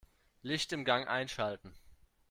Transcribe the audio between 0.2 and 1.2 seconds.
Licht im Gang